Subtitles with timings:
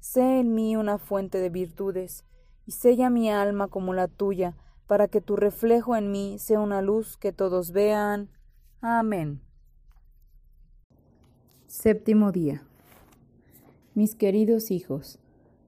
[0.00, 2.24] Sé en mí una fuente de virtudes,
[2.66, 6.82] y sella mi alma como la tuya, para que tu reflejo en mí sea una
[6.82, 8.30] luz que todos vean.
[8.80, 9.40] Amén.
[11.66, 12.62] Séptimo día.
[13.94, 15.18] Mis queridos hijos,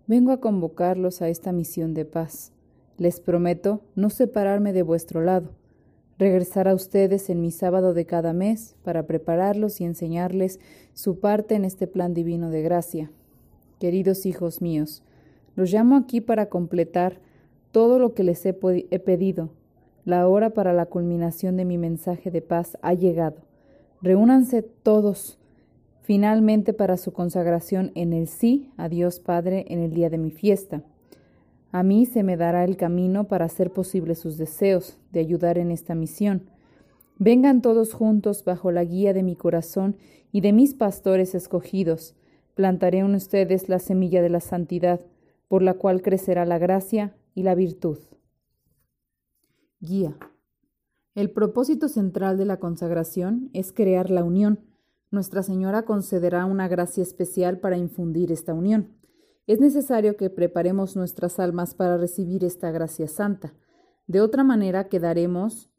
[0.07, 2.53] vengo a convocarlos a esta misión de paz.
[2.97, 5.51] Les prometo no separarme de vuestro lado,
[6.19, 10.61] regresar a ustedes en mi sábado de cada mes para prepararlos y enseñarles
[10.95, 13.11] su parte en este plan divino de gracia.
[13.81, 15.03] Queridos hijos míos,
[15.57, 17.19] los llamo aquí para completar
[17.73, 19.49] todo lo que les he, pedido.
[20.05, 23.39] La hora para la culminación de mi mensaje de paz ha llegado.
[24.03, 25.39] Reúnanse todos
[26.03, 30.31] finalmente para su consagración en el sí a Dios Padre en el día de mi
[30.31, 30.83] fiesta.
[31.73, 35.71] A mí se me dará el camino para hacer posible sus deseos de ayudar en
[35.71, 36.43] esta misión.
[37.17, 39.97] Vengan todos juntos bajo la guía de mi corazón
[40.33, 42.15] y de mis pastores escogidos.
[42.61, 45.01] Plantaré en ustedes la semilla de la santidad,
[45.49, 47.97] por la cual crecerá la gracia y la virtud.
[49.81, 50.15] Guía.
[51.15, 54.71] El propósito central de la consagración es crear la unión
[55.11, 58.95] nuestra Señora concederá una gracia especial para infundir esta unión.
[59.47, 63.55] Es necesario que preparemos nuestras almas para recibir esta gracia santa.
[64.07, 65.71] De otra manera quedaremos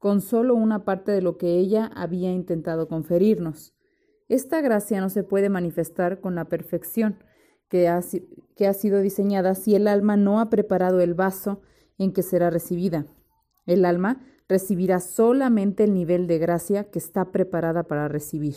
[0.00, 3.74] con solo una parte de lo que ella había intentado conferirnos.
[4.28, 7.22] Esta gracia no se puede manifestar con la perfección
[7.68, 8.00] que ha,
[8.56, 11.60] que ha sido diseñada si el alma no ha preparado el vaso
[11.98, 13.06] en que será recibida.
[13.66, 18.56] El alma recibirá solamente el nivel de gracia que está preparada para recibir.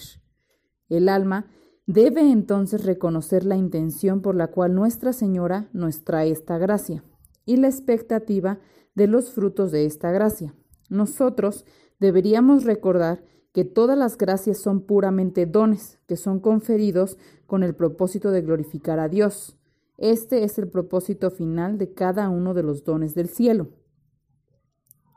[0.88, 1.51] El alma
[1.85, 7.03] debe entonces reconocer la intención por la cual Nuestra Señora nos trae esta gracia
[7.45, 8.62] y la expectativa
[8.95, 10.55] de los frutos de esta gracia.
[10.89, 11.65] Nosotros
[11.99, 13.23] deberíamos recordar
[13.53, 18.99] que todas las gracias son puramente dones que son conferidos con el propósito de glorificar
[18.99, 19.57] a Dios.
[19.97, 23.69] Este es el propósito final de cada uno de los dones del cielo.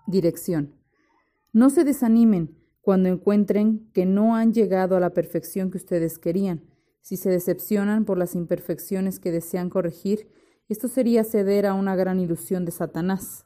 [0.06, 0.74] Dirección.
[1.52, 6.62] No se desanimen cuando encuentren que no han llegado a la perfección que ustedes querían.
[7.00, 10.28] Si se decepcionan por las imperfecciones que desean corregir,
[10.68, 13.45] esto sería ceder a una gran ilusión de Satanás.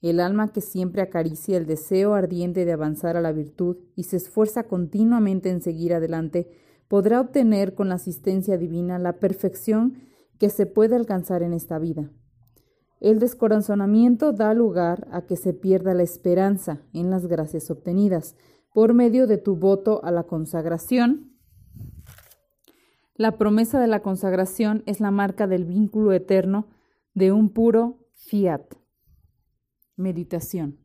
[0.00, 4.16] El alma que siempre acaricia el deseo ardiente de avanzar a la virtud y se
[4.16, 6.48] esfuerza continuamente en seguir adelante,
[6.86, 9.98] podrá obtener con la asistencia divina la perfección
[10.38, 12.10] que se puede alcanzar en esta vida.
[13.00, 18.36] El descorazonamiento da lugar a que se pierda la esperanza en las gracias obtenidas
[18.72, 21.32] por medio de tu voto a la consagración.
[23.14, 26.68] La promesa de la consagración es la marca del vínculo eterno
[27.14, 28.77] de un puro fiat.
[29.98, 30.78] Meditación.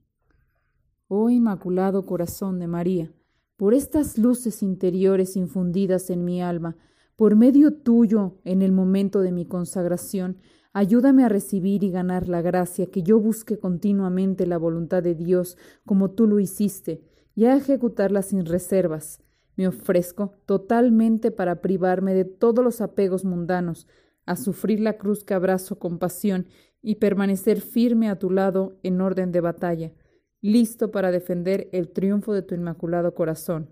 [1.08, 3.14] Oh Inmaculado Corazón de María,
[3.56, 6.76] por estas luces interiores infundidas en mi alma,
[7.16, 10.40] por medio tuyo en el momento de mi consagración,
[10.76, 15.56] Ayúdame a recibir y ganar la gracia, que yo busque continuamente la voluntad de Dios
[15.86, 17.04] como tú lo hiciste,
[17.36, 19.22] y a ejecutarla sin reservas.
[19.56, 23.88] Me ofrezco totalmente para privarme de todos los apegos mundanos,
[24.26, 26.48] a sufrir la cruz que abrazo con pasión
[26.82, 29.94] y permanecer firme a tu lado en orden de batalla,
[30.42, 33.70] listo para defender el triunfo de tu inmaculado corazón.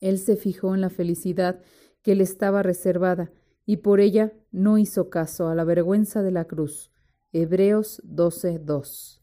[0.00, 1.60] Él se fijó en la felicidad
[2.02, 3.32] que le estaba reservada,
[3.64, 6.90] y por ella no hizo caso a la vergüenza de la cruz.
[7.32, 9.22] Hebreos 12:2.